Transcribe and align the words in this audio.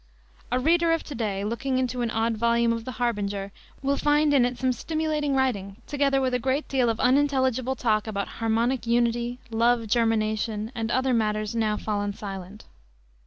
A 0.51 0.59
reader 0.59 0.91
of 0.93 1.03
to 1.03 1.13
day, 1.13 1.43
looking 1.45 1.77
into 1.77 2.01
an 2.01 2.09
odd 2.09 2.35
volume 2.35 2.73
of 2.73 2.85
the 2.85 2.93
Harbinger, 2.93 3.51
will 3.83 3.97
find 3.97 4.33
in 4.33 4.45
it 4.45 4.57
some 4.57 4.73
stimulating 4.73 5.35
writing, 5.35 5.75
together 5.85 6.19
with 6.19 6.33
a 6.33 6.39
great 6.39 6.67
deal 6.67 6.89
of 6.89 6.99
unintelligible 6.99 7.75
talk 7.75 8.07
about 8.07 8.27
"Harmonic 8.41 8.87
Unity," 8.87 9.37
"Love 9.51 9.85
Germination," 9.85 10.71
and 10.73 10.89
other 10.89 11.13
matters 11.13 11.53
now 11.55 11.77
fallen 11.77 12.15
silent. 12.15 12.65